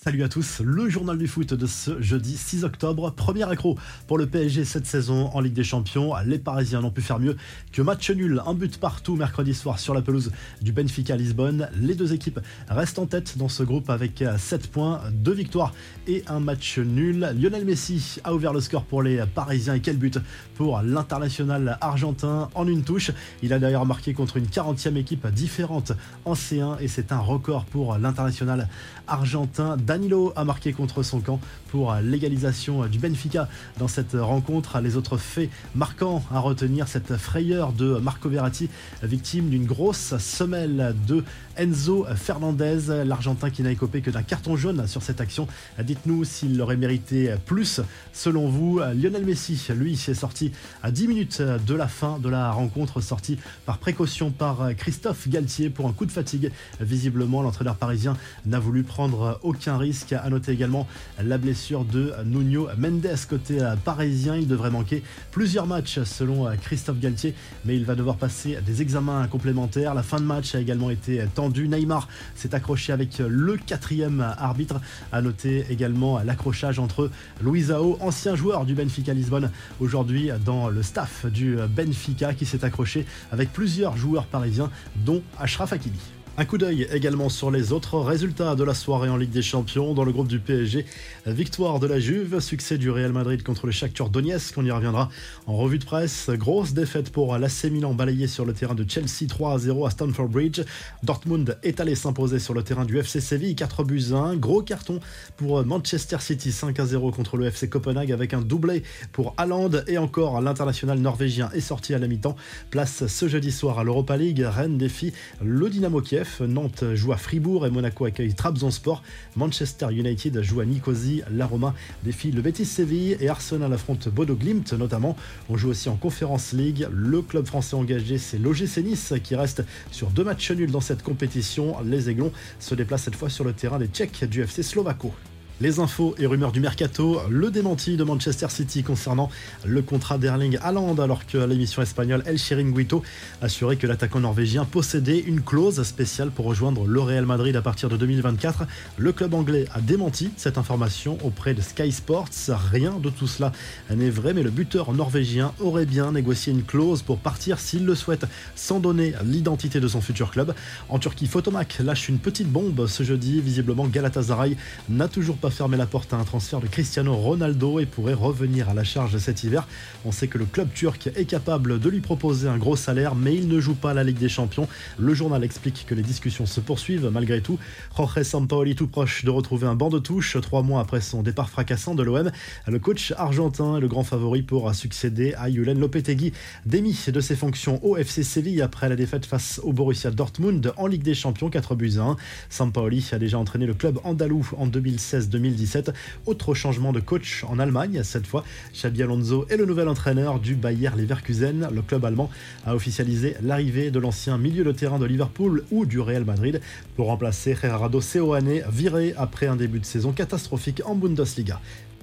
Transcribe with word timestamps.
Salut 0.00 0.22
à 0.22 0.28
tous, 0.28 0.60
le 0.60 0.88
journal 0.88 1.18
du 1.18 1.26
foot 1.26 1.54
de 1.54 1.66
ce 1.66 2.00
jeudi 2.00 2.36
6 2.36 2.62
octobre. 2.62 3.10
Premier 3.10 3.42
accro 3.42 3.76
pour 4.06 4.16
le 4.16 4.28
PSG 4.28 4.64
cette 4.64 4.86
saison 4.86 5.28
en 5.34 5.40
Ligue 5.40 5.54
des 5.54 5.64
Champions. 5.64 6.12
Les 6.24 6.38
Parisiens 6.38 6.82
n'ont 6.82 6.92
pu 6.92 7.02
faire 7.02 7.18
mieux 7.18 7.36
que 7.72 7.82
match 7.82 8.08
nul, 8.12 8.40
un 8.46 8.54
but 8.54 8.78
partout 8.78 9.16
mercredi 9.16 9.54
soir 9.54 9.80
sur 9.80 9.94
la 9.94 10.00
pelouse 10.00 10.30
du 10.62 10.70
Benfica 10.70 11.16
Lisbonne. 11.16 11.68
Les 11.80 11.96
deux 11.96 12.12
équipes 12.12 12.38
restent 12.68 13.00
en 13.00 13.06
tête 13.06 13.38
dans 13.38 13.48
ce 13.48 13.64
groupe 13.64 13.90
avec 13.90 14.22
7 14.38 14.70
points, 14.70 15.02
2 15.14 15.32
victoires 15.32 15.74
et 16.06 16.22
un 16.28 16.38
match 16.38 16.78
nul. 16.78 17.34
Lionel 17.36 17.64
Messi 17.64 18.20
a 18.22 18.34
ouvert 18.34 18.52
le 18.52 18.60
score 18.60 18.84
pour 18.84 19.02
les 19.02 19.24
Parisiens 19.34 19.74
et 19.74 19.80
quel 19.80 19.96
but 19.96 20.20
pour 20.54 20.80
l'international 20.80 21.76
argentin 21.80 22.50
en 22.54 22.68
une 22.68 22.84
touche. 22.84 23.10
Il 23.42 23.52
a 23.52 23.58
d'ailleurs 23.58 23.84
marqué 23.84 24.14
contre 24.14 24.36
une 24.36 24.46
40e 24.46 24.94
équipe 24.94 25.26
différente 25.26 25.90
en 26.24 26.34
C1 26.34 26.76
et 26.78 26.86
c'est 26.86 27.10
un 27.10 27.18
record 27.18 27.64
pour 27.64 27.98
l'international 27.98 28.68
argentin. 29.08 29.76
Danilo 29.88 30.34
a 30.36 30.44
marqué 30.44 30.74
contre 30.74 31.02
son 31.02 31.20
camp 31.20 31.40
pour 31.70 31.94
l'égalisation 31.94 32.86
du 32.88 32.98
Benfica 32.98 33.48
dans 33.78 33.88
cette 33.88 34.12
rencontre. 34.12 34.78
Les 34.80 34.98
autres 34.98 35.16
faits 35.16 35.48
marquants 35.74 36.22
à 36.30 36.40
retenir, 36.40 36.86
cette 36.88 37.16
frayeur 37.16 37.72
de 37.72 37.96
Marco 37.96 38.28
Verratti, 38.28 38.68
victime 39.02 39.48
d'une 39.48 39.64
grosse 39.64 40.18
semelle 40.18 40.94
de 41.06 41.24
Enzo 41.56 42.06
Fernandez, 42.16 43.04
l'Argentin 43.06 43.48
qui 43.48 43.62
n'a 43.62 43.70
écopé 43.70 44.02
que 44.02 44.10
d'un 44.10 44.22
carton 44.22 44.56
jaune 44.56 44.86
sur 44.86 45.02
cette 45.02 45.22
action. 45.22 45.48
Dites-nous 45.82 46.24
s'il 46.24 46.60
aurait 46.60 46.76
mérité 46.76 47.34
plus 47.46 47.80
selon 48.12 48.46
vous. 48.46 48.80
Lionel 48.94 49.24
Messi, 49.24 49.68
lui, 49.70 49.94
est 49.94 50.12
sorti 50.12 50.52
à 50.82 50.90
10 50.90 51.08
minutes 51.08 51.40
de 51.40 51.74
la 51.74 51.88
fin 51.88 52.18
de 52.18 52.28
la 52.28 52.52
rencontre, 52.52 53.00
sorti 53.00 53.38
par 53.64 53.78
précaution 53.78 54.30
par 54.30 54.68
Christophe 54.76 55.28
Galtier 55.28 55.70
pour 55.70 55.88
un 55.88 55.92
coup 55.92 56.04
de 56.04 56.12
fatigue. 56.12 56.52
Visiblement, 56.78 57.40
l'entraîneur 57.40 57.76
parisien 57.76 58.18
n'a 58.44 58.58
voulu 58.58 58.82
prendre 58.82 59.40
aucun 59.42 59.77
risque. 59.78 60.12
À 60.12 60.28
noter 60.28 60.52
également 60.52 60.86
la 61.22 61.38
blessure 61.38 61.84
de 61.84 62.12
Nuno 62.24 62.68
Mendes 62.76 63.08
côté 63.28 63.58
parisien. 63.84 64.36
Il 64.36 64.46
devrait 64.46 64.70
manquer 64.70 65.02
plusieurs 65.30 65.66
matchs 65.66 66.02
selon 66.02 66.46
Christophe 66.62 67.00
Galtier, 67.00 67.34
mais 67.64 67.76
il 67.76 67.84
va 67.84 67.94
devoir 67.94 68.16
passer 68.16 68.58
des 68.64 68.82
examens 68.82 69.26
complémentaires. 69.28 69.94
La 69.94 70.02
fin 70.02 70.18
de 70.18 70.24
match 70.24 70.54
a 70.54 70.60
également 70.60 70.90
été 70.90 71.22
tendue. 71.34 71.68
Neymar 71.68 72.08
s'est 72.34 72.54
accroché 72.54 72.92
avec 72.92 73.18
le 73.18 73.56
quatrième 73.56 74.20
arbitre. 74.38 74.80
À 75.12 75.22
noter 75.22 75.64
également 75.70 76.20
l'accrochage 76.22 76.78
entre 76.78 77.10
Luisao, 77.42 77.96
ancien 78.00 78.34
joueur 78.34 78.64
du 78.64 78.74
Benfica 78.74 79.14
Lisbonne, 79.14 79.50
aujourd'hui 79.80 80.30
dans 80.44 80.68
le 80.68 80.82
staff 80.82 81.26
du 81.26 81.56
Benfica, 81.70 82.34
qui 82.34 82.46
s'est 82.46 82.64
accroché 82.64 83.06
avec 83.32 83.52
plusieurs 83.52 83.96
joueurs 83.96 84.26
parisiens, 84.26 84.70
dont 85.04 85.22
Ashraf 85.38 85.72
Hakimi. 85.72 86.17
Un 86.40 86.44
coup 86.44 86.56
d'œil 86.56 86.86
également 86.92 87.30
sur 87.30 87.50
les 87.50 87.72
autres 87.72 87.98
résultats 87.98 88.54
de 88.54 88.62
la 88.62 88.72
soirée 88.72 89.08
en 89.08 89.16
Ligue 89.16 89.32
des 89.32 89.42
Champions 89.42 89.92
dans 89.92 90.04
le 90.04 90.12
groupe 90.12 90.28
du 90.28 90.38
PSG. 90.38 90.86
Victoire 91.26 91.80
de 91.80 91.88
la 91.88 91.98
Juve, 91.98 92.38
succès 92.38 92.78
du 92.78 92.90
Real 92.90 93.12
Madrid 93.12 93.42
contre 93.42 93.66
le 93.66 93.72
Shakhtar 93.72 94.08
Donetsk, 94.08 94.56
on 94.56 94.64
y 94.64 94.70
reviendra 94.70 95.08
en 95.48 95.56
revue 95.56 95.80
de 95.80 95.84
presse. 95.84 96.30
Grosse 96.30 96.74
défaite 96.74 97.10
pour 97.10 97.36
l'AC 97.36 97.64
Milan 97.72 97.92
balayé 97.92 98.28
sur 98.28 98.44
le 98.44 98.52
terrain 98.52 98.76
de 98.76 98.88
Chelsea 98.88 99.26
3 99.28 99.54
à 99.54 99.58
0 99.58 99.84
à 99.84 99.90
Stamford 99.90 100.28
Bridge. 100.28 100.60
Dortmund 101.02 101.58
est 101.64 101.80
allé 101.80 101.96
s'imposer 101.96 102.38
sur 102.38 102.54
le 102.54 102.62
terrain 102.62 102.84
du 102.84 102.96
FC 102.96 103.20
Séville 103.20 103.56
4 103.56 103.82
buts 103.82 104.12
1. 104.12 104.36
Gros 104.36 104.62
carton 104.62 105.00
pour 105.38 105.66
Manchester 105.66 106.18
City 106.20 106.52
5 106.52 106.78
à 106.78 106.86
0 106.86 107.10
contre 107.10 107.36
le 107.36 107.46
FC 107.46 107.68
Copenhague 107.68 108.12
avec 108.12 108.32
un 108.32 108.42
doublé 108.42 108.84
pour 109.10 109.34
Haaland 109.38 109.72
et 109.88 109.98
encore 109.98 110.40
l'international 110.40 111.00
norvégien 111.00 111.50
est 111.52 111.60
sorti 111.60 111.94
à 111.94 111.98
la 111.98 112.06
mi-temps. 112.06 112.36
Place 112.70 113.08
ce 113.08 113.26
jeudi 113.26 113.50
soir 113.50 113.80
à 113.80 113.82
l'Europa 113.82 114.16
League. 114.16 114.46
Rennes 114.48 114.78
défie 114.78 115.12
le 115.42 115.68
Dynamo 115.68 116.00
Kiev. 116.00 116.27
Nantes 116.40 116.84
joue 116.94 117.12
à 117.12 117.16
Fribourg 117.16 117.66
et 117.66 117.70
Monaco 117.70 118.04
accueille 118.04 118.34
Trabzonspor. 118.34 119.02
Manchester 119.36 119.88
United 119.90 120.42
joue 120.42 120.60
à 120.60 120.64
Nicosie. 120.64 121.22
La 121.30 121.46
Roma 121.46 121.74
défie 122.04 122.30
le 122.30 122.42
Betis 122.42 122.64
Séville 122.64 123.16
et 123.20 123.28
Arsenal 123.28 123.72
affronte 123.72 124.08
Bodo 124.08 124.34
Glimt 124.34 124.72
notamment. 124.72 125.16
On 125.48 125.56
joue 125.56 125.70
aussi 125.70 125.88
en 125.88 125.96
Conference 125.96 126.52
League. 126.52 126.86
Le 126.92 127.22
club 127.22 127.46
français 127.46 127.76
engagé, 127.76 128.18
c'est 128.18 128.38
l'OGC 128.38 128.78
Nice 128.84 129.14
qui 129.22 129.34
reste 129.34 129.64
sur 129.90 130.10
deux 130.10 130.24
matchs 130.24 130.50
nuls 130.52 130.70
dans 130.70 130.80
cette 130.80 131.02
compétition. 131.02 131.76
Les 131.84 132.10
Aiglons 132.10 132.32
se 132.60 132.74
déplacent 132.74 133.04
cette 133.04 133.16
fois 133.16 133.30
sur 133.30 133.44
le 133.44 133.52
terrain 133.52 133.78
des 133.78 133.88
Tchèques 133.88 134.24
du 134.24 134.42
FC 134.42 134.62
Slovako. 134.62 135.12
Les 135.60 135.80
infos 135.80 136.14
et 136.18 136.26
rumeurs 136.26 136.52
du 136.52 136.60
mercato, 136.60 137.20
le 137.28 137.50
démenti 137.50 137.96
de 137.96 138.04
Manchester 138.04 138.46
City 138.48 138.84
concernant 138.84 139.28
le 139.64 139.82
contrat 139.82 140.16
d'Erling 140.16 140.56
Haaland, 140.62 140.94
alors 141.00 141.26
que 141.26 141.36
l'émission 141.36 141.82
espagnole 141.82 142.22
El 142.26 142.38
Chiringuito 142.38 143.02
assurait 143.42 143.74
que 143.74 143.88
l'attaquant 143.88 144.20
norvégien 144.20 144.64
possédait 144.64 145.18
une 145.18 145.40
clause 145.40 145.82
spéciale 145.82 146.30
pour 146.30 146.44
rejoindre 146.44 146.86
le 146.86 147.00
Real 147.00 147.26
Madrid 147.26 147.56
à 147.56 147.60
partir 147.60 147.88
de 147.88 147.96
2024. 147.96 148.66
Le 148.98 149.12
club 149.12 149.34
anglais 149.34 149.64
a 149.74 149.80
démenti 149.80 150.30
cette 150.36 150.58
information 150.58 151.18
auprès 151.24 151.54
de 151.54 151.60
Sky 151.60 151.90
Sports. 151.90 152.28
Rien 152.70 152.92
de 152.92 153.10
tout 153.10 153.26
cela 153.26 153.50
n'est 153.92 154.10
vrai, 154.10 154.34
mais 154.34 154.44
le 154.44 154.50
buteur 154.50 154.92
norvégien 154.92 155.52
aurait 155.58 155.86
bien 155.86 156.12
négocié 156.12 156.52
une 156.52 156.62
clause 156.62 157.02
pour 157.02 157.18
partir 157.18 157.58
s'il 157.58 157.84
le 157.84 157.96
souhaite, 157.96 158.26
sans 158.54 158.78
donner 158.78 159.14
l'identité 159.24 159.80
de 159.80 159.88
son 159.88 160.00
futur 160.00 160.30
club. 160.30 160.54
En 160.88 161.00
Turquie, 161.00 161.26
Photomac 161.26 161.80
lâche 161.80 162.08
une 162.08 162.20
petite 162.20 162.48
bombe 162.48 162.86
ce 162.86 163.02
jeudi. 163.02 163.40
Visiblement, 163.40 163.88
Galatasaray 163.88 164.56
n'a 164.88 165.08
toujours 165.08 165.36
pas 165.36 165.47
fermer 165.50 165.76
la 165.76 165.86
porte 165.86 166.12
à 166.12 166.16
un 166.16 166.24
transfert 166.24 166.60
de 166.60 166.66
Cristiano 166.66 167.14
Ronaldo 167.14 167.80
et 167.80 167.86
pourrait 167.86 168.14
revenir 168.14 168.68
à 168.68 168.74
la 168.74 168.84
charge 168.84 169.16
cet 169.18 169.44
hiver. 169.44 169.66
On 170.04 170.12
sait 170.12 170.28
que 170.28 170.38
le 170.38 170.44
club 170.44 170.68
turc 170.72 171.10
est 171.14 171.24
capable 171.24 171.78
de 171.78 171.88
lui 171.88 172.00
proposer 172.00 172.48
un 172.48 172.58
gros 172.58 172.76
salaire, 172.76 173.14
mais 173.14 173.34
il 173.34 173.48
ne 173.48 173.60
joue 173.60 173.74
pas 173.74 173.94
la 173.94 174.04
Ligue 174.04 174.18
des 174.18 174.28
Champions. 174.28 174.68
Le 174.98 175.14
journal 175.14 175.44
explique 175.44 175.84
que 175.86 175.94
les 175.94 176.02
discussions 176.02 176.46
se 176.46 176.60
poursuivent 176.60 177.10
malgré 177.12 177.40
tout. 177.40 177.58
Jorge 177.96 178.22
Sampaoli 178.22 178.74
tout 178.74 178.86
proche 178.86 179.24
de 179.24 179.30
retrouver 179.30 179.66
un 179.66 179.74
banc 179.74 179.88
de 179.88 179.98
touche 179.98 180.36
trois 180.40 180.62
mois 180.62 180.80
après 180.80 181.00
son 181.00 181.22
départ 181.22 181.50
fracassant 181.50 181.94
de 181.94 182.02
l'OM. 182.02 182.30
Le 182.66 182.78
coach 182.78 183.12
argentin 183.16 183.76
est 183.76 183.80
le 183.80 183.88
grand 183.88 184.04
favori 184.04 184.42
pour 184.42 184.74
succéder 184.74 185.34
à 185.34 185.50
Julen 185.50 185.78
Lopetegui, 185.78 186.32
démis 186.66 186.98
de 187.08 187.20
ses 187.20 187.36
fonctions 187.36 187.84
au 187.84 187.96
FC 187.96 188.22
Séville 188.22 188.62
après 188.62 188.88
la 188.88 188.96
défaite 188.96 189.26
face 189.26 189.60
au 189.62 189.72
Borussia 189.72 190.10
Dortmund 190.10 190.72
en 190.76 190.86
Ligue 190.86 191.02
des 191.02 191.14
Champions 191.14 191.50
4 191.50 191.74
buts 191.74 191.94
à 191.98 192.02
1. 192.02 192.16
Sampaoli 192.50 193.08
a 193.12 193.18
déjà 193.18 193.38
entraîné 193.38 193.66
le 193.66 193.74
club 193.74 193.98
andalou 194.04 194.48
en 194.56 194.66
2016 194.66 195.28
2017. 195.38 195.92
Autre 196.26 196.52
changement 196.52 196.92
de 196.92 196.98
coach 196.98 197.44
en 197.48 197.60
Allemagne, 197.60 198.02
cette 198.02 198.26
fois, 198.26 198.44
Xabi 198.74 199.04
Alonso 199.04 199.46
est 199.48 199.56
le 199.56 199.66
nouvel 199.66 199.88
entraîneur 199.88 200.40
du 200.40 200.56
Bayer 200.56 200.90
Leverkusen. 200.96 201.68
Le 201.72 201.82
club 201.82 202.04
allemand 202.04 202.28
a 202.66 202.74
officialisé 202.74 203.36
l'arrivée 203.40 203.92
de 203.92 204.00
l'ancien 204.00 204.36
milieu 204.36 204.64
de 204.64 204.72
terrain 204.72 204.98
de 204.98 205.06
Liverpool 205.06 205.64
ou 205.70 205.86
du 205.86 206.00
Real 206.00 206.24
Madrid 206.24 206.60
pour 206.96 207.06
remplacer 207.06 207.54
Gerardo 207.54 208.00
Seoane, 208.00 208.62
viré 208.70 209.14
après 209.16 209.46
un 209.46 209.54
début 209.54 209.78
de 209.78 209.86
saison 209.86 210.10
catastrophique 210.12 210.82
en 210.84 210.96
Bundesliga. 210.96 211.60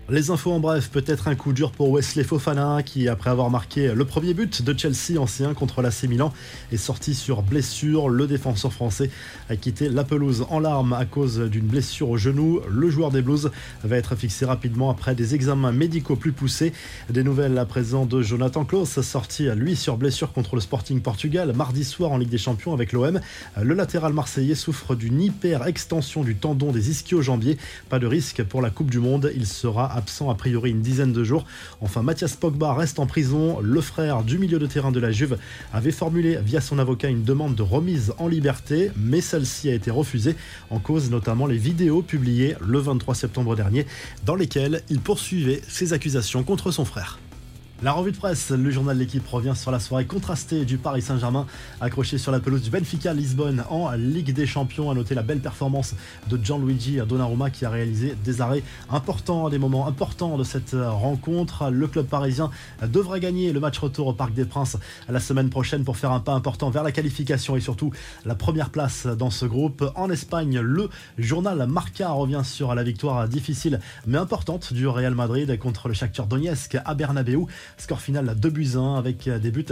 Les 0.08 0.30
infos 0.30 0.52
en 0.52 0.60
bref, 0.60 0.92
peut-être 0.92 1.30
un 1.30 1.34
coup 1.34 1.52
dur 1.52 1.72
pour 1.72 1.90
Wesley 1.90 2.24
Fofana 2.24 2.84
qui, 2.84 3.10
après 3.10 3.32
avoir 3.32 3.50
marqué 3.50 3.92
le 3.92 4.06
premier 4.06 4.36
but 4.36 4.62
de 4.62 4.78
Chelsea 4.78 5.20
en 5.20 5.26
C1 5.26 5.56
contre 5.56 5.82
l'AC 5.82 6.04
Milan, 6.04 6.32
est 6.72 6.78
sorti 6.78 7.16
sur 7.16 7.42
blessure. 7.42 8.08
Le 8.08 8.28
défenseur 8.28 8.72
français 8.72 9.10
a 9.50 9.56
quitté 9.56 9.90
la 9.90 10.04
pelouse 10.04 10.46
en 10.52 10.60
larmes 10.60 10.94
à 10.94 11.06
cause 11.06 11.40
d'une 11.40 11.66
blessure 11.66 12.12
au 12.12 12.18
genou. 12.18 12.62
Le 12.70 12.88
joueur 12.92 13.10
des 13.10 13.24
Blues 13.24 13.50
va 13.84 13.98
être 13.98 14.16
fixé 14.16 14.46
rapidement 14.46 14.92
après 14.92 15.16
des 15.16 15.34
examens 15.34 15.72
médicaux 15.72 16.16
plus 16.16 16.34
poussés. 16.34 16.72
Des 17.10 17.24
nouvelles 17.24 17.58
à 17.58 17.66
présent 17.66 18.06
de 18.06 18.22
Jonathan 18.22 18.64
Klaus, 18.64 19.02
sorti 19.02 19.48
lui 19.56 19.76
sur 19.76 19.98
blessure 19.98 20.34
contre 20.34 20.54
le 20.54 20.62
Sporting 20.62 21.02
Portugal 21.02 21.52
mardi 21.56 21.84
soir 21.84 22.12
en 22.12 22.20
Ligue 22.20 22.30
des 22.30 22.38
Champions 22.38 22.76
avec 22.76 22.92
l'OM. 22.92 23.20
Le 23.60 23.74
latéral 23.74 24.14
marseillais 24.14 24.54
souffre 24.54 24.94
d'une 24.94 25.20
hyper-extension 25.20 26.24
du 26.24 26.36
tendon 26.36 26.72
des 26.72 26.92
ischio-jambiers. 26.92 27.58
Pas 27.90 27.98
de 27.98 28.06
risque 28.06 28.44
pour 28.44 28.62
la 28.62 28.70
Coupe 28.70 28.92
du 28.92 29.00
Monde. 29.00 29.32
Il 29.36 29.48
sera 29.48 29.95
absent 29.96 30.30
a 30.30 30.36
priori 30.36 30.72
une 30.72 30.82
dizaine 30.82 31.14
de 31.14 31.24
jours. 31.24 31.46
Enfin, 31.82 32.02
Mathias 32.02 32.36
Pogba 32.36 32.74
reste 32.74 33.00
en 33.00 33.06
prison. 33.06 33.60
Le 33.62 33.82
frère 33.82 34.24
du 34.24 34.38
milieu 34.38 34.60
de 34.60 34.66
terrain 34.66 34.92
de 34.92 35.00
la 35.00 35.12
Juve 35.12 35.38
avait 35.74 35.92
formulé 35.92 36.38
via 36.44 36.62
son 36.62 36.80
avocat 36.80 37.10
une 37.10 37.24
demande 37.24 37.56
de 37.56 37.64
remise 37.64 38.14
en 38.18 38.28
liberté, 38.28 38.92
mais 38.98 39.22
celle-ci 39.22 39.70
a 39.70 39.74
été 39.74 39.92
refusée 39.92 40.36
en 40.70 40.80
cause 40.80 41.10
notamment 41.10 41.48
les 41.48 41.58
vidéos 41.58 42.02
publiées 42.02 42.56
le 42.62 42.80
23 42.80 43.16
septembre 43.16 43.56
dernier 43.56 43.86
dans 44.26 44.36
lesquelles 44.36 44.82
il 44.90 45.00
poursuivait 45.00 45.62
ses 45.68 45.94
accusations 45.94 46.44
contre 46.44 46.72
son 46.72 46.86
frère. 46.86 47.20
La 47.86 47.92
revue 47.92 48.12
de 48.12 48.18
presse, 48.18 48.50
le 48.50 48.72
journal 48.72 48.96
de 48.96 49.02
l'équipe 49.02 49.28
revient 49.28 49.54
sur 49.56 49.70
la 49.70 49.80
soirée 49.80 50.08
contrastée 50.08 50.66
du 50.66 50.80
Paris 50.80 51.04
Saint-Germain, 51.04 51.46
accroché 51.80 52.18
sur 52.18 52.32
la 52.32 52.40
pelouse 52.40 52.64
du 52.64 52.72
Benfica 52.72 53.14
Lisbonne 53.14 53.64
en 53.70 53.92
Ligue 53.92 54.34
des 54.34 54.48
Champions. 54.48 54.90
À 54.90 54.96
noter 54.96 55.14
la 55.14 55.22
belle 55.22 55.40
performance 55.40 55.94
de 56.28 56.44
Gianluigi 56.44 56.98
Donnarumma 57.08 57.52
qui 57.52 57.64
a 57.64 57.70
réalisé 57.70 58.16
des 58.24 58.42
arrêts 58.42 58.64
importants, 58.90 59.50
des 59.50 59.60
moments 59.60 59.88
importants 59.88 60.36
de 60.36 60.44
cette 60.44 60.76
rencontre. 60.76 61.70
Le 61.70 61.86
club 61.86 62.08
parisien 62.08 62.50
devra 62.82 63.20
gagner 63.20 63.54
le 63.54 63.60
match 63.60 63.78
retour 63.78 64.08
au 64.08 64.14
Parc 64.14 64.34
des 64.34 64.46
Princes 64.46 64.78
la 65.08 65.20
semaine 65.20 65.52
prochaine 65.52 65.84
pour 65.84 65.96
faire 65.96 66.12
un 66.12 66.22
pas 66.22 66.34
important 66.34 66.72
vers 66.72 66.82
la 66.82 66.92
qualification 66.92 67.56
et 67.56 67.62
surtout 67.62 67.92
la 68.26 68.34
première 68.34 68.72
place 68.72 69.06
dans 69.06 69.30
ce 69.30 69.46
groupe. 69.46 69.86
En 69.94 70.10
Espagne, 70.10 70.60
le 70.60 70.90
journal 71.20 71.68
Marca 71.68 72.10
revient 72.10 72.42
sur 72.44 72.74
la 72.74 72.82
victoire 72.82 73.30
difficile 73.30 73.80
mais 74.08 74.18
importante 74.18 74.74
du 74.74 74.88
Real 74.88 75.14
Madrid 75.14 75.60
contre 75.60 75.88
le 75.88 75.94
Shakhtar 75.94 76.26
Donetsk 76.26 76.80
à 76.84 76.96
Bernabeu. 76.96 77.46
Score 77.78 78.02
final 78.02 78.36
2 78.38 78.50
buts 78.50 78.72
1 78.76 78.96
avec 78.96 79.30
des 79.30 79.52
buts 79.52 79.66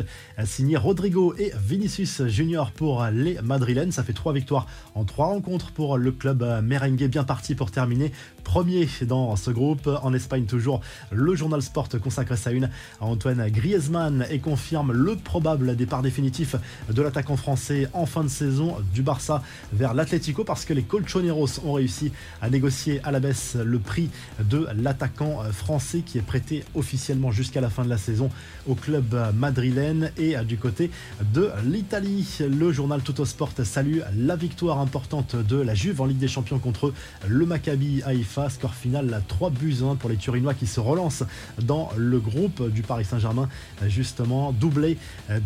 signés 0.46 0.78
Rodrigo 0.78 1.34
et 1.38 1.52
Vinicius 1.58 2.26
Junior 2.28 2.72
pour 2.72 3.06
les 3.12 3.40
Madrilènes. 3.42 3.92
Ça 3.92 4.04
fait 4.04 4.14
3 4.14 4.34
victoires 4.34 4.68
en 4.96 5.04
3 5.04 5.28
rencontres 5.28 5.72
pour 5.72 5.98
le 5.98 6.12
club 6.12 6.44
merengue 6.64 7.08
bien 7.08 7.24
parti 7.24 7.56
pour 7.56 7.72
terminer 7.72 8.12
premier 8.44 8.88
dans 9.02 9.36
ce 9.36 9.52
groupe. 9.52 9.88
En 10.04 10.14
Espagne 10.14 10.46
toujours, 10.46 10.82
le 11.12 11.36
journal 11.36 11.62
Sport 11.62 11.90
consacre 12.02 12.38
sa 12.38 12.52
une 12.52 12.70
à 13.00 13.06
Antoine 13.06 13.50
Griezmann 13.50 14.26
et 14.30 14.40
confirme 14.40 14.92
le 14.92 15.16
probable 15.16 15.76
départ 15.76 16.02
définitif 16.02 16.56
de 16.90 17.02
l'attaquant 17.02 17.38
français 17.38 17.88
en 17.94 18.06
fin 18.06 18.24
de 18.24 18.30
saison 18.30 18.78
du 18.94 19.02
Barça 19.02 19.42
vers 19.72 19.94
l'Atlético 19.94 20.44
parce 20.44 20.66
que 20.66 20.74
les 20.74 20.84
Colchoneros 20.84 21.60
ont 21.66 21.74
réussi 21.74 22.12
à 22.42 22.50
négocier 22.50 23.00
à 23.04 23.12
la 23.12 23.20
baisse 23.20 23.56
le 23.56 23.80
prix 23.80 24.10
de 24.40 24.68
l'attaquant 24.76 25.44
français 25.52 26.02
qui 26.06 26.18
est 26.18 26.22
prêté 26.22 26.64
officiellement 26.76 27.32
jusqu'à 27.32 27.62
la 27.62 27.70
fin 27.70 27.83
de 27.84 27.90
la 27.90 27.98
saison 27.98 28.30
au 28.68 28.76
club 28.76 29.16
madrilène 29.36 30.12
et 30.18 30.36
du 30.46 30.58
côté 30.58 30.90
de 31.34 31.50
l'Italie. 31.66 32.40
Le 32.40 32.72
journal 32.72 33.02
Sport 33.26 33.52
salue 33.64 34.00
la 34.18 34.36
victoire 34.36 34.80
importante 34.80 35.36
de 35.36 35.58
la 35.58 35.76
Juve 35.76 36.02
en 36.02 36.06
Ligue 36.06 36.18
des 36.18 36.28
Champions 36.28 36.60
contre 36.60 36.94
le 37.28 37.46
Maccabi 37.46 38.02
Haïfa. 38.04 38.50
Score 38.50 38.74
final 38.74 39.22
3 39.28 39.50
buts 39.50 39.78
1 39.84 39.96
pour 39.96 40.10
les 40.10 40.18
Turinois 40.18 40.54
qui 40.54 40.68
se 40.68 40.80
relancent 40.80 41.24
dans 41.62 41.90
le 41.96 42.20
groupe 42.20 42.70
du 42.70 42.82
Paris 42.82 43.06
Saint-Germain. 43.06 43.50
Justement, 43.88 44.52
doublé 44.52 44.98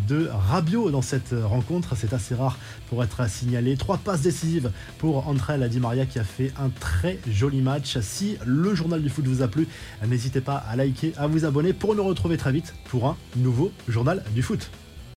de 0.08 0.28
Rabiot 0.32 0.90
dans 0.90 1.02
cette 1.02 1.34
rencontre. 1.42 1.96
C'est 1.96 2.12
assez 2.12 2.34
rare 2.34 2.58
pour 2.88 3.02
être 3.02 3.28
signalé. 3.28 3.76
Trois 3.76 3.98
passes 3.98 4.22
décisives 4.22 4.70
pour 4.98 5.28
André 5.28 5.68
Di 5.68 5.80
Maria 5.80 6.06
qui 6.06 6.18
a 6.18 6.24
fait 6.24 6.52
un 6.58 6.68
très 6.68 7.18
joli 7.28 7.60
match. 7.60 7.98
Si 8.00 8.36
le 8.46 8.74
journal 8.74 9.02
du 9.02 9.08
foot 9.08 9.26
vous 9.26 9.42
a 9.42 9.48
plu, 9.48 9.66
n'hésitez 10.06 10.40
pas 10.40 10.56
à 10.56 10.76
liker, 10.76 11.12
à 11.16 11.26
vous 11.26 11.44
abonner 11.44 11.72
pour 11.72 11.94
nous 11.94 12.02
retrouver 12.28 12.36
très 12.36 12.52
vite 12.52 12.74
pour 12.90 13.06
un 13.06 13.16
nouveau 13.36 13.72
journal 13.88 14.22
du 14.34 14.42
foot. 14.42 14.70